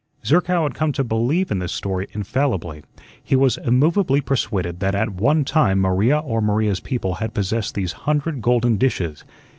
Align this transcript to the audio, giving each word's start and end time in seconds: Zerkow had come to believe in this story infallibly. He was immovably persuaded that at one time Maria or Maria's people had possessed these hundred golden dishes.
Zerkow 0.25 0.63
had 0.63 0.73
come 0.73 0.91
to 0.93 1.03
believe 1.03 1.51
in 1.51 1.59
this 1.59 1.71
story 1.71 2.07
infallibly. 2.11 2.81
He 3.23 3.35
was 3.35 3.57
immovably 3.57 4.19
persuaded 4.19 4.79
that 4.79 4.95
at 4.95 5.11
one 5.13 5.45
time 5.45 5.79
Maria 5.79 6.17
or 6.17 6.41
Maria's 6.41 6.79
people 6.79 7.13
had 7.21 7.35
possessed 7.35 7.75
these 7.75 7.91
hundred 7.91 8.41
golden 8.41 8.77
dishes. 8.77 9.23